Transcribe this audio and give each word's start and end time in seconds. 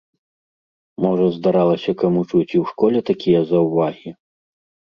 Можа 1.05 1.27
здаралася 1.35 1.91
каму 2.05 2.21
чуць 2.31 2.47
і 2.47 2.57
ў 2.63 2.73
школе 2.73 2.99
такія 3.11 3.39
заўвагі? 3.51 4.09